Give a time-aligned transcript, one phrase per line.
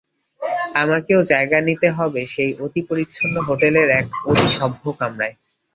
[0.75, 5.35] আমাকেও জায়গা নিতে হবে সেই অতিপরিচ্ছন্ন হোটেলের এক অতিসভ্য কামরায়।